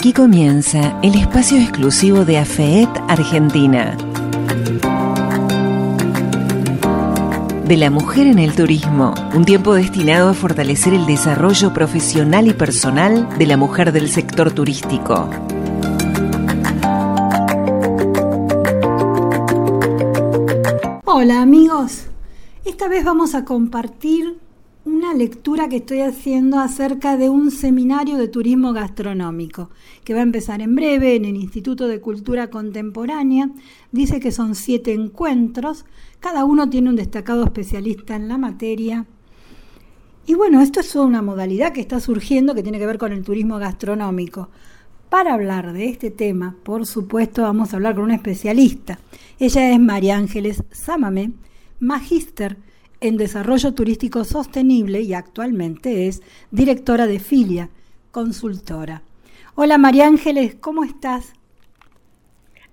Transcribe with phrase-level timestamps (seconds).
[0.00, 3.98] Aquí comienza el espacio exclusivo de AFEET Argentina.
[7.66, 12.54] De la mujer en el turismo, un tiempo destinado a fortalecer el desarrollo profesional y
[12.54, 15.28] personal de la mujer del sector turístico.
[21.04, 22.06] Hola amigos,
[22.64, 24.38] esta vez vamos a compartir
[24.90, 29.70] una lectura que estoy haciendo acerca de un seminario de turismo gastronómico
[30.04, 33.50] que va a empezar en breve en el Instituto de Cultura Contemporánea.
[33.92, 35.84] Dice que son siete encuentros,
[36.18, 39.06] cada uno tiene un destacado especialista en la materia.
[40.26, 43.22] Y bueno, esto es una modalidad que está surgiendo que tiene que ver con el
[43.22, 44.48] turismo gastronómico.
[45.08, 48.98] Para hablar de este tema, por supuesto, vamos a hablar con una especialista.
[49.38, 51.32] Ella es María Ángeles Sámame,
[51.78, 52.58] magíster
[53.00, 57.70] en Desarrollo Turístico Sostenible y actualmente es directora de Filia,
[58.10, 59.02] consultora.
[59.54, 61.32] Hola María Ángeles, ¿cómo estás?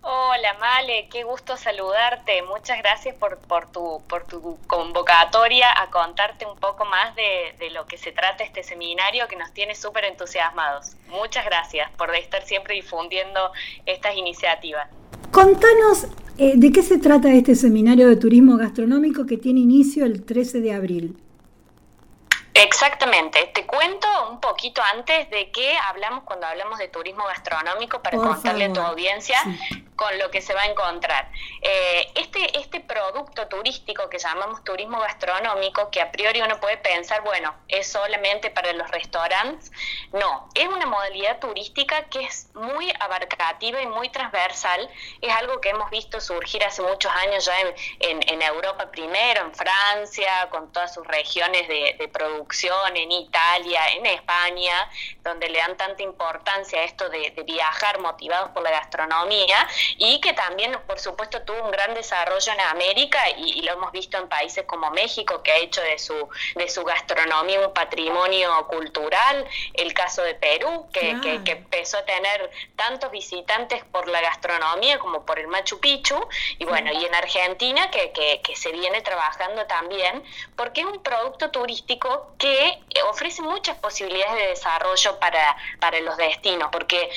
[0.01, 2.41] Hola Male, qué gusto saludarte.
[2.43, 7.71] Muchas gracias por, por, tu, por tu convocatoria a contarte un poco más de, de
[7.71, 10.95] lo que se trata este seminario que nos tiene súper entusiasmados.
[11.07, 13.51] Muchas gracias por estar siempre difundiendo
[13.85, 14.87] estas iniciativas.
[15.31, 16.07] Contanos
[16.37, 20.61] eh, de qué se trata este seminario de turismo gastronómico que tiene inicio el 13
[20.61, 21.17] de abril.
[22.53, 23.51] Exactamente.
[23.53, 28.65] Te cuento un poquito antes de qué hablamos cuando hablamos de turismo gastronómico para contarle
[28.65, 29.37] a tu audiencia
[29.97, 31.29] con lo que se va a encontrar.
[31.61, 37.21] Eh, este, este producto turístico que llamamos turismo gastronómico, que a priori uno puede pensar,
[37.23, 39.71] bueno, es solamente para los restaurantes,
[40.13, 44.87] no, es una modalidad turística que es muy abarcativa y muy transversal,
[45.19, 47.59] es algo que hemos visto surgir hace muchos años ya
[47.99, 54.05] en, en, Europa primero, en Francia, con todas sus regiones de, producción, en Italia, en
[54.05, 54.89] España,
[55.23, 59.67] donde le dan tanta importancia a esto de viajar motivados por la gastronomía
[59.97, 64.17] y que también, por supuesto, tuvo un gran desarrollo en América y, lo hemos visto
[64.17, 69.45] en países como México, que ha hecho de su, de su gastronomía un patrimonio cultural,
[69.73, 75.25] el caso de Perú, que, que, empezó a tener tantos visitantes por la gastronomía como
[75.25, 76.15] por el Machu Picchu,
[76.59, 80.23] y bueno, y en Argentina, que, que se viene trabajando también,
[80.55, 86.69] porque es un producto turístico que ofrece muchas posibilidades de desarrollo para, para los destinos,
[86.71, 87.09] porque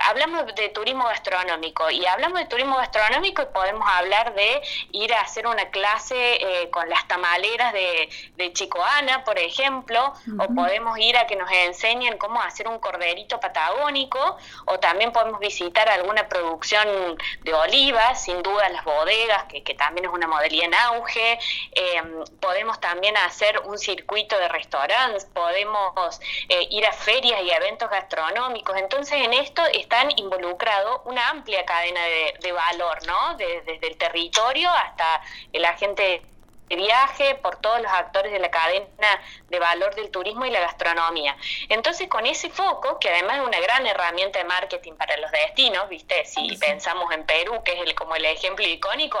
[0.00, 5.20] hablamos de turismo gastronómico y hablamos de turismo gastronómico y podemos hablar de ir a
[5.20, 11.16] hacer una clase eh, con las tamaleras de, de Chicoana, por ejemplo, o podemos ir
[11.16, 14.36] a que nos enseñen cómo hacer un corderito patagónico,
[14.66, 16.88] o también podemos visitar alguna producción
[17.42, 21.38] de olivas, sin duda las bodegas, que, que también es una modalidad en auge,
[21.72, 27.90] em, podemos también hacer un circuito de restaurantes, podemos eh, ir a ferias y eventos
[27.90, 33.36] gastronómicos, entonces en esto están involucrados una amplia cadena de, valor, ¿no?
[33.36, 35.20] desde el territorio hasta
[35.52, 36.22] el agente
[36.68, 38.86] de viaje, por todos los actores de la cadena
[39.48, 41.36] de valor del turismo y la gastronomía.
[41.68, 45.88] Entonces, con ese foco, que además es una gran herramienta de marketing para los destinos,
[45.88, 46.24] ¿viste?
[46.24, 49.18] Si pensamos en Perú, que es el, como el ejemplo icónico,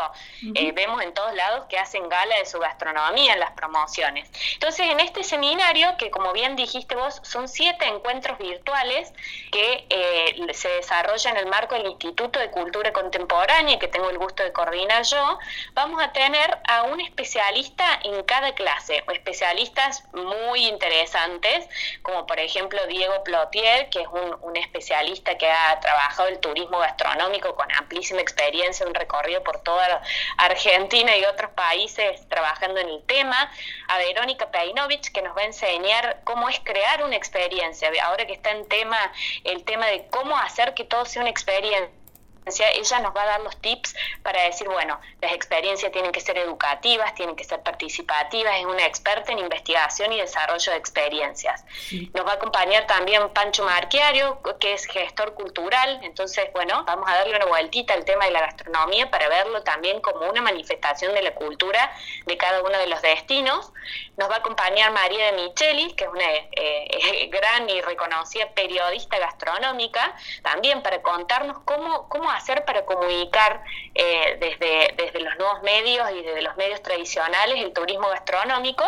[0.54, 4.30] eh, vemos en todos lados que hacen gala de su gastronomía en las promociones.
[4.54, 9.12] Entonces, en este seminario, que como bien dijiste vos, son siete encuentros virtuales
[9.52, 14.18] que eh, se desarrollan en el marco del Instituto de Cultura Contemporánea, que tengo el
[14.18, 15.38] gusto de coordinar yo,
[15.74, 21.68] vamos a tener a un especialista especialista en cada clase, especialistas muy interesantes,
[22.02, 27.56] como por ejemplo Diego Plotier, que es un, especialista que ha trabajado el turismo gastronómico
[27.56, 30.00] con amplísima experiencia, un recorrido por toda
[30.38, 33.50] Argentina y otros países trabajando en el tema,
[33.88, 38.32] a Verónica Peinovich, que nos va a enseñar cómo es crear una experiencia, ahora que
[38.34, 38.98] está en tema
[39.42, 42.03] el tema de cómo hacer que todo sea una experiencia
[42.46, 46.38] ella nos va a dar los tips para decir, bueno, las experiencias tienen que ser
[46.38, 51.64] educativas, tienen que ser participativas, es una experta en investigación y desarrollo de experiencias.
[52.12, 57.16] Nos va a acompañar también Pancho Marquiario, que es gestor cultural, entonces, bueno, vamos a
[57.16, 61.22] darle una vueltita al tema de la gastronomía para verlo también como una manifestación de
[61.22, 61.92] la cultura
[62.26, 63.72] de cada uno de los destinos.
[64.16, 69.18] Nos va a acompañar María de Micheli, que es una eh, gran y reconocida periodista
[69.18, 73.62] gastronómica, también para contarnos cómo, cómo hacer para comunicar
[73.94, 78.84] eh, desde, desde los nuevos medios y desde los medios tradicionales el turismo gastronómico.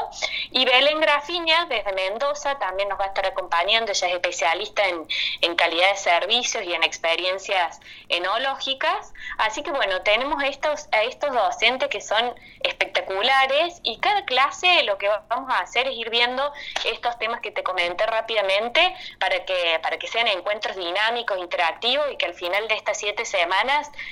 [0.51, 5.07] Y Belén Grafiña, desde Mendoza, también nos va a estar acompañando, ella es especialista en,
[5.43, 9.13] en calidad de servicios y en experiencias enológicas.
[9.39, 14.99] Así que bueno, tenemos estos, a estos docentes que son espectaculares y cada clase lo
[14.99, 16.53] que vamos a hacer es ir viendo
[16.85, 22.17] estos temas que te comenté rápidamente para que, para que sean encuentros dinámicos, interactivos y
[22.17, 23.36] que al final de estas siete semanas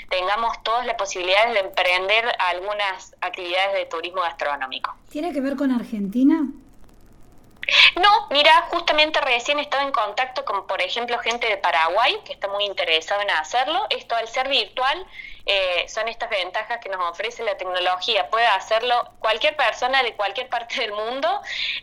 [0.08, 4.94] tengamos todas las posibilidades de emprender algunas actividades de turismo gastronómico.
[5.10, 6.46] ¿Tiene que ver con Argentina?
[7.96, 12.48] No, mira, justamente recién estaba en contacto con, por ejemplo, gente de Paraguay que está
[12.48, 13.86] muy interesado en hacerlo.
[13.90, 15.06] Esto al ser virtual
[15.46, 18.29] eh, son estas ventajas que nos ofrece la tecnología.
[18.31, 21.29] Puede hacerlo cualquier persona de cualquier parte del mundo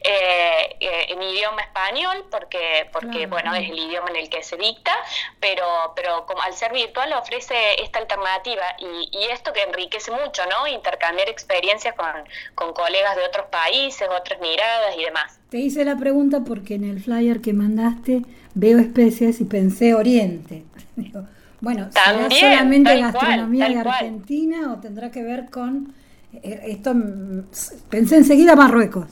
[0.03, 4.57] eh, eh, en idioma español, porque, porque bueno, es el idioma en el que se
[4.57, 4.93] dicta,
[5.39, 10.43] pero, pero como al ser virtual ofrece esta alternativa y, y esto que enriquece mucho,
[10.47, 10.67] ¿no?
[10.67, 12.11] Intercambiar experiencias con,
[12.55, 15.39] con colegas de otros países, otras miradas y demás.
[15.49, 18.21] Te hice la pregunta porque en el flyer que mandaste
[18.53, 20.63] veo especies y pensé Oriente.
[21.61, 25.93] Bueno, ¿será solamente gastronomía de Argentina o tendrá que ver con
[26.33, 26.93] eh, esto?
[26.95, 27.43] Mm,
[27.89, 29.05] pensé enseguida Marruecos.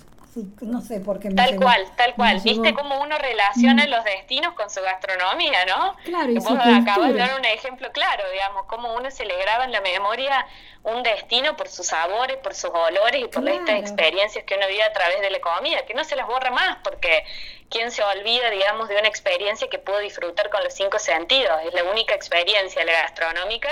[0.61, 2.41] no sé por qué me Tal cual, tal cual.
[2.43, 3.89] ¿Viste cómo uno relaciona mm.
[3.89, 5.95] los destinos con su gastronomía, no?
[6.03, 9.65] Claro, y Vos acabas de dar un ejemplo claro, digamos, cómo uno se le graba
[9.65, 10.45] en la memoria
[10.83, 14.83] un destino por sus sabores, por sus olores y por estas experiencias que uno vive
[14.83, 17.23] a través de la comida, que no se las borra más, porque
[17.69, 21.51] ¿quién se olvida, digamos, de una experiencia que pudo disfrutar con los cinco sentidos?
[21.67, 23.69] Es la única experiencia, la gastronómica,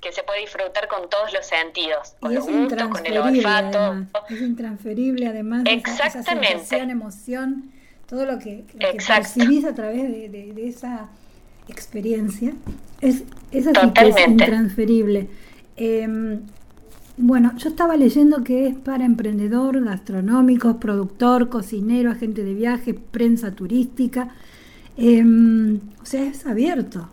[0.00, 4.06] que se puede disfrutar con todos los sentidos, con los gustos, con el olfato.
[4.30, 6.46] Es intransferible, además, Exactamente.
[6.46, 7.72] esa sensación, emoción,
[8.08, 8.64] todo lo que,
[9.06, 11.10] percibís a través de, esa
[11.68, 12.52] experiencia,
[13.02, 15.28] es, es así que es intransferible.
[15.76, 16.40] Em,
[17.16, 23.52] bueno, yo estaba leyendo que es para emprendedor, gastronómicos, productor, cocinero, agente de viajes, prensa
[23.52, 24.34] turística.
[24.96, 27.08] Em, o sea, es abierto.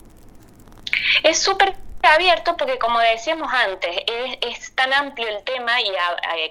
[1.24, 4.04] Es súper abierto porque, como decíamos antes,
[4.42, 5.94] es, tan amplio el tema y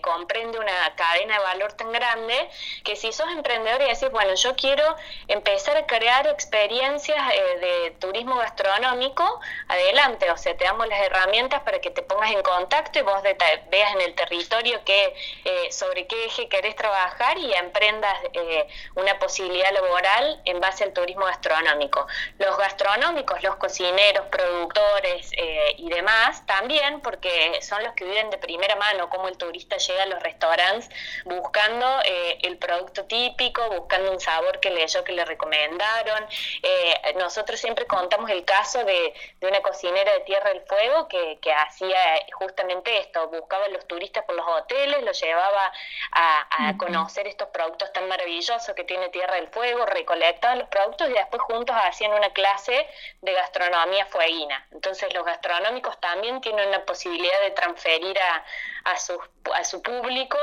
[0.00, 2.48] comprende una cadena de valor tan grande
[2.84, 4.96] que si sos emprendedor y decís, bueno, yo quiero
[5.28, 11.62] empezar a crear experiencias eh, de turismo gastronómico, adelante, o sea, te damos las herramientas
[11.62, 15.14] para que te pongas en contacto y vos veas en el territorio que,
[15.44, 20.92] eh, sobre qué eje querés trabajar y emprendas eh, una posibilidad laboral en base al
[20.92, 22.06] turismo gastronómico.
[22.38, 28.38] Los gastronómicos, los cocineros, productores, eh, y demás, también porque son los que viven de
[28.38, 30.88] primera mano, como el turista llega a los restaurantes
[31.24, 36.28] buscando eh, el producto típico, buscando un sabor que leyó, que le recomendaron.
[36.62, 41.98] Eh, nosotros siempre contamos el caso de, una cocinera de Tierra del Fuego que, hacía
[42.32, 45.72] justamente esto, buscaba a los turistas por los hoteles, los llevaba
[46.12, 51.12] a, conocer estos productos tan maravillosos que tiene Tierra del Fuego, recolectaban los productos y
[51.12, 52.86] después juntos hacían una clase
[53.20, 54.66] de gastronomía fueguina.
[54.70, 58.44] Entonces los gastronómicos también tienen la posibilidad de transferir a,
[58.84, 59.18] a, su,
[59.54, 60.38] a su público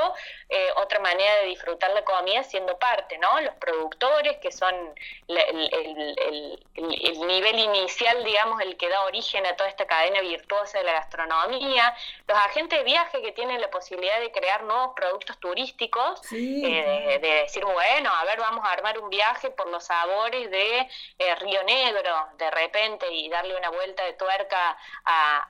[0.48, 3.40] eh, otra manera de disfrutar la comida siendo parte, ¿no?
[3.40, 4.74] Los productores, que son
[5.28, 6.58] el,
[7.26, 11.94] nivel inicial, digamos, el que da origen a toda esta cadena virtuosa de la gastronomía,
[12.26, 17.34] los agentes de viaje que tienen la posibilidad de crear nuevos productos turísticos, eh, de,
[17.42, 20.88] decir, bueno, a ver, vamos a armar un viaje por los sabores de
[21.18, 25.46] eh, Río Negro, de repente, y darle una vuelta de tuerca a,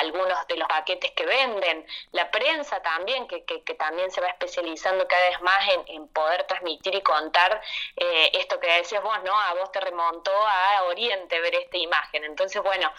[0.00, 1.86] algunos de los paquetes que venden.
[2.12, 6.94] La prensa también, que, que, también se va especializando cada vez más en, poder transmitir
[6.94, 7.60] y contar
[7.96, 9.38] eh, esto que decías vos, ¿no?
[9.38, 12.24] A vos te remontó a Oriente ver esta imagen.
[12.24, 12.90] Entonces, bueno,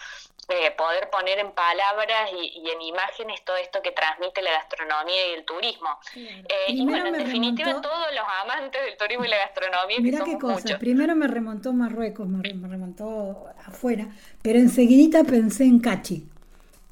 [0.48, 5.34] eh, poder poner en palabras y, en imágenes todo esto que transmite la gastronomía y
[5.34, 5.88] el turismo.
[6.14, 9.96] Eh, y bueno, en definitiva, todos los amantes del turismo y la gastronomía.
[10.00, 14.06] Mira qué cosa, primero me remontó Marruecos, me remontó afuera,
[14.44, 16.22] pero enseguidita pensé en Cachi.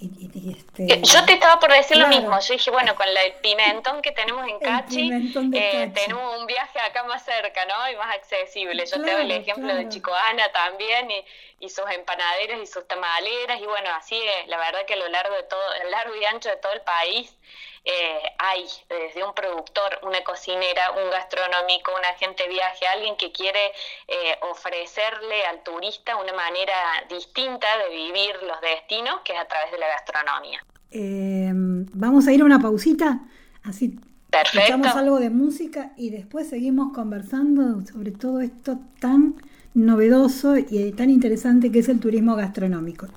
[0.00, 4.00] Este, eh, yo te estaba por decir lo mismo, yo dije, bueno, con el pimentón
[4.00, 7.90] que tenemos en Cachi, eh, tenemos un viaje acá más cerca, ¿no?
[7.92, 8.86] Y más accesible.
[8.86, 11.24] Yo te doy el ejemplo de Chicoana también y,
[11.60, 15.08] y, sus empanaderas y sus tamaleras y bueno, así es, la verdad que a lo
[15.08, 17.36] largo de todo, a lo largo y ancho de todo el país
[17.84, 23.32] eh, hay desde un productor, una cocinera, un gastronómico, un agente de viaje, alguien que
[23.32, 23.72] quiere
[24.06, 26.74] eh, ofrecerle al turista una manera
[27.08, 30.64] distinta de vivir los destinos, que es a través de la gastronomía.
[30.92, 33.20] Em, vamos a ir a una pausita,
[33.64, 33.98] así
[34.30, 39.34] escuchamos algo de música y después seguimos conversando sobre todo esto tan
[39.74, 43.08] novedoso y tan interesante que es el turismo gastronómico.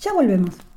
[0.00, 0.71] Ya volvemos.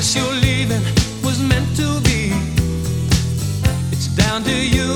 [0.00, 0.82] guess your leaving
[1.22, 2.32] was meant to be.
[3.92, 4.89] It's down to you.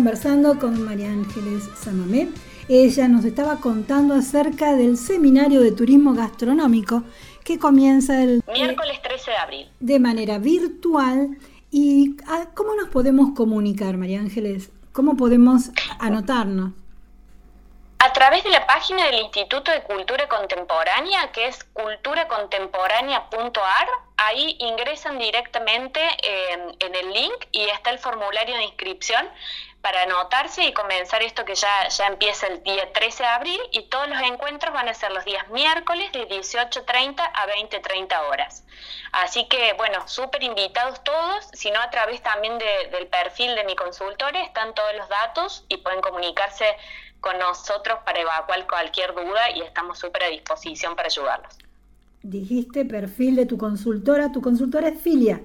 [0.00, 2.28] Conversando con María Ángeles Samamé.
[2.70, 7.02] Ella nos estaba contando acerca del seminario de turismo gastronómico
[7.44, 9.70] que comienza el miércoles 13 de abril.
[9.78, 11.36] De manera virtual.
[11.70, 12.16] ¿Y
[12.54, 14.70] cómo nos podemos comunicar, María Ángeles?
[14.92, 16.72] ¿Cómo podemos anotarnos?
[17.98, 25.18] A través de la página del Instituto de Cultura Contemporánea, que es culturacontemporánea.ar, ahí ingresan
[25.18, 29.28] directamente en, en, el link y está el formulario de inscripción
[29.82, 33.82] para anotarse y comenzar esto que ya, ya empieza el día 13 de abril y
[33.88, 38.64] todos los encuentros van a ser los días miércoles de 18.30 a 20.30 horas.
[39.12, 44.42] Así que, bueno, súper invitados todos, sino a través también del perfil de mi consultora
[44.42, 46.66] están todos los datos y pueden comunicarse
[47.20, 51.56] con nosotros para evacuar cualquier duda y estamos súper a disposición para ayudarlos.
[52.22, 55.40] Dijiste perfil de tu consultora, tu consultora es Filia.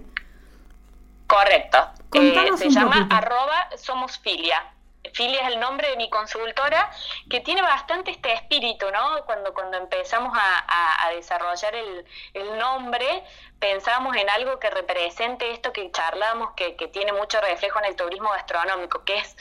[1.27, 1.77] Correcto.
[2.15, 4.71] Eh, se llama arroba somos filia.
[5.13, 6.89] Filia es el nombre de mi consultora,
[7.29, 9.23] que tiene bastante este espíritu, ¿no?
[9.25, 13.23] Cuando, cuando empezamos a, desarrollar el, el nombre,
[13.59, 17.95] pensamos en algo que represente esto que charlamos, que, que, tiene mucho reflejo en el
[17.95, 19.35] turismo gastronómico, que es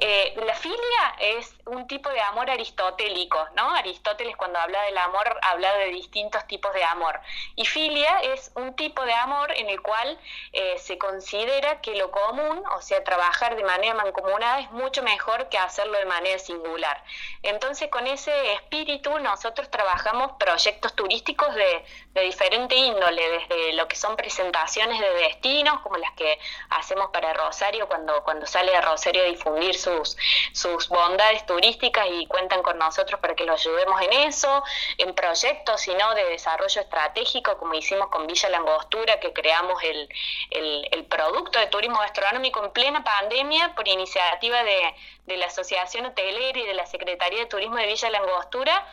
[0.00, 3.74] eh, la filia es un tipo de amor aristotélico, ¿no?
[3.74, 7.20] Aristóteles cuando habla del amor habla de distintos tipos de amor.
[7.54, 10.18] Y filia es un tipo de amor en el cual
[10.52, 15.48] eh, se considera que lo común, o sea, trabajar de manera mancomunada es mucho mejor
[15.48, 17.02] que hacerlo de manera singular.
[17.42, 23.96] Entonces, con ese espíritu nosotros trabajamos proyectos turísticos de, de diferente índole, desde lo que
[23.96, 26.38] son presentaciones de destinos, como las que
[26.70, 30.16] hacemos para Rosario cuando, cuando sale a Rosario a difundir sus,
[30.52, 34.62] sus bondades turísticas y cuentan con nosotros para que los ayudemos en eso,
[34.98, 40.08] en proyectos, sino de desarrollo estratégico, como hicimos con Villa Langostura, que creamos el,
[40.50, 44.94] el, producto de turismo gastronómico en plena pandemia por iniciativa de,
[45.26, 48.86] de la Asociación Hotelera y de la Secretaría de Turismo de Villa Langostura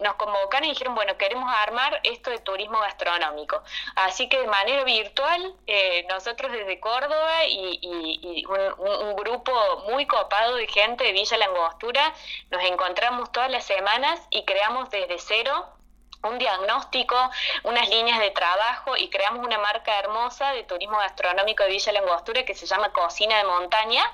[0.00, 3.62] nos convocaron y dijeron, bueno, queremos armar esto de turismo gastronómico.
[3.96, 9.52] Así que de manera virtual, eh, nosotros desde Córdoba y, un, grupo
[9.90, 12.14] muy copado de gente de Villa Langostura,
[12.50, 15.68] nos encontramos todas las semanas y creamos desde cero
[16.22, 17.16] un diagnóstico,
[17.64, 22.44] unas líneas de trabajo y creamos una marca hermosa de turismo gastronómico de Villa Langostura
[22.44, 24.04] que se llama Cocina de Montaña.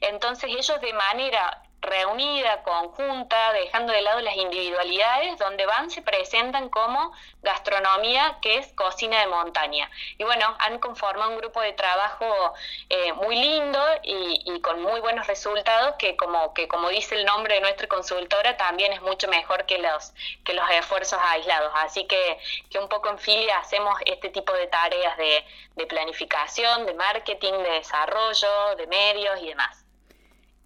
[0.00, 6.68] Entonces ellos de manera reunida, conjunta, dejando de lado las individualidades, donde van, se presentan
[6.68, 9.90] como gastronomía, que es cocina de montaña.
[10.18, 12.54] Y bueno, han conformado un grupo de trabajo
[12.88, 17.54] eh, muy lindo y, con muy buenos resultados, que como, que como dice el nombre
[17.54, 20.12] de nuestra consultora, también es mucho mejor que los,
[20.44, 21.72] que los esfuerzos aislados.
[21.76, 22.38] Así que,
[22.70, 25.44] que un poco en Filia hacemos este tipo de tareas de,
[25.76, 29.87] de planificación, de marketing, de desarrollo, de medios y demás.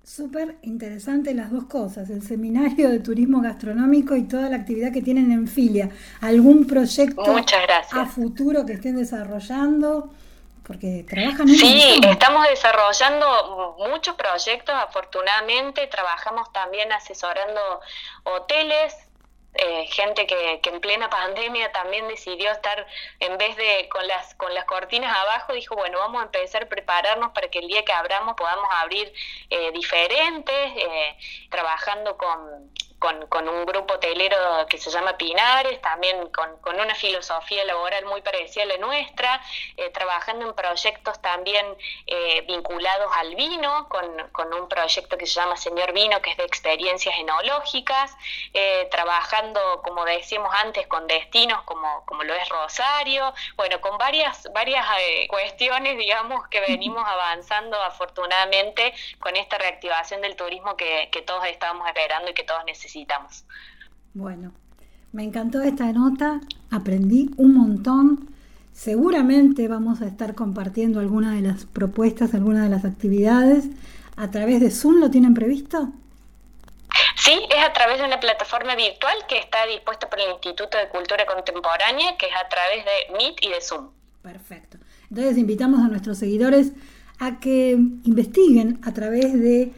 [0.04, 5.00] Súper interesante las dos cosas, el seminario de turismo gastronómico y toda la actividad que
[5.00, 5.90] tienen en Filia.
[6.20, 7.22] ¿Algún proyecto
[7.92, 10.10] a futuro que estén desarrollando?
[10.66, 15.86] Porque trabajan en Sí, estamos desarrollando muchos proyectos, afortunadamente.
[15.86, 17.60] Trabajamos también asesorando
[18.24, 18.94] hoteles,
[19.54, 22.86] eh, gente que, en plena pandemia también decidió estar,
[23.20, 26.68] en vez de con las, con las cortinas abajo, dijo, bueno, vamos a empezar a
[26.68, 29.12] prepararnos para que el día que abramos podamos abrir
[29.50, 31.16] eh, diferentes, eh,
[31.50, 32.72] trabajando con,
[33.28, 38.22] con, un grupo hotelero que se llama Pinares, también con, con una filosofía laboral muy
[38.22, 39.42] parecida a la nuestra,
[39.76, 41.66] eh, trabajando en proyectos también
[42.46, 46.44] vinculados al vino, con, con, un proyecto que se llama Señor Vino, que es de
[46.44, 48.14] experiencias enológicas,
[48.90, 49.41] trabajando,
[49.82, 54.84] como decíamos antes, con destinos como, como lo es Rosario, bueno, con varias, varias
[55.28, 61.86] cuestiones, digamos, que venimos avanzando afortunadamente con esta reactivación del turismo que, que todos estábamos
[61.88, 63.44] esperando y que todos necesitamos necesitamos.
[64.14, 64.52] Bueno,
[65.12, 68.28] me encantó esta nota, aprendí un montón.
[68.72, 73.68] Seguramente vamos a estar compartiendo algunas de las propuestas, algunas de las actividades.
[74.16, 75.92] ¿A través de Zoom lo tienen previsto?
[77.22, 80.88] Sí, es a través de una plataforma virtual que está dispuesta por el Instituto de
[80.88, 83.92] Cultura Contemporánea, que es a través de Meet y de Zoom.
[84.22, 84.78] Perfecto.
[85.08, 86.72] Entonces invitamos a nuestros seguidores
[87.20, 89.72] a que investiguen a través de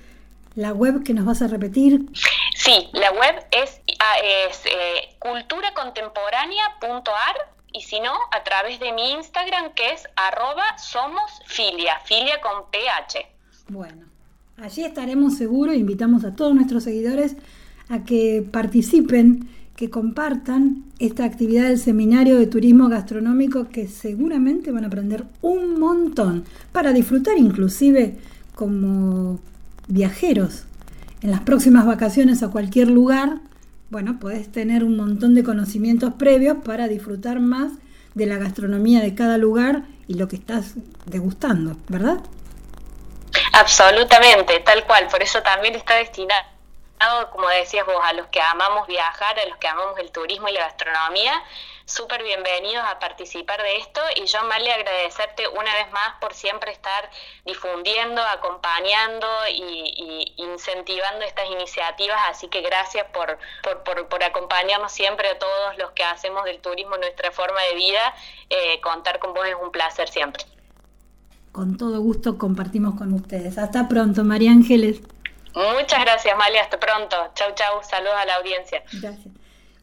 [0.54, 2.06] la web que nos vas a repetir.
[2.54, 7.36] Sí, la web es, ah, es eh, culturacontemporánea.ar
[7.72, 12.70] y si no, a través de mi Instagram que es arroba somos filia, filia con
[12.70, 13.26] PH.
[13.68, 14.13] Bueno,
[14.56, 17.36] allí estaremos seguros, invitamos a todos nuestros seguidores
[17.88, 24.84] a que participen, que compartan esta actividad del seminario de turismo gastronómico que seguramente van
[24.84, 28.16] a aprender un montón para disfrutar inclusive
[28.54, 29.40] como
[29.88, 30.64] viajeros
[31.22, 33.40] en las próximas vacaciones a cualquier lugar,
[33.90, 37.72] bueno, podés tener un montón de conocimientos previos para disfrutar más
[38.14, 40.74] de la gastronomía de cada lugar y lo que estás
[41.10, 42.20] degustando, ¿verdad?
[43.54, 45.06] Absolutamente, tal cual.
[45.08, 46.44] Por eso también está destinado,
[47.30, 50.52] como decías vos, a los que amamos viajar, a los que amamos el turismo y
[50.52, 51.40] la gastronomía
[51.86, 56.72] súper bienvenidos a participar de esto y yo, Male, agradecerte una vez más por siempre
[56.72, 57.10] estar
[57.44, 65.38] difundiendo, acompañando y, incentivando estas iniciativas, así que gracias por, por, por, acompañarnos siempre a
[65.38, 68.14] todos los que hacemos del turismo nuestra forma de vida,
[68.48, 70.44] eh, contar con vos es un placer siempre
[71.54, 73.58] con todo gusto compartimos con ustedes.
[73.58, 75.00] Hasta pronto, María Ángeles.
[75.54, 76.62] Muchas gracias, Malia.
[76.62, 77.16] Hasta pronto.
[77.34, 77.80] Chau, chau.
[77.88, 78.82] Saludos a la audiencia.
[79.00, 79.32] Gracias.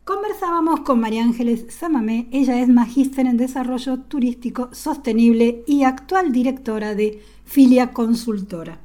[0.03, 2.27] Conversábamos con María Ángeles Samamé.
[2.33, 8.77] Ella es magíster en desarrollo turístico sostenible y actual directora de Filia Consultora.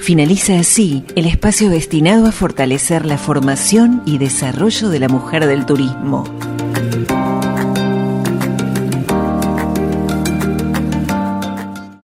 [0.00, 5.64] Finaliza así el espacio destinado a fortalecer la formación y desarrollo de la mujer del
[5.64, 6.24] turismo.